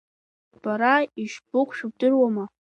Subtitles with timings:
[0.61, 2.45] Бара ишбықәшәо бдыруама?